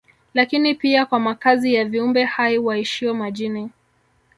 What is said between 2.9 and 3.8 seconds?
majini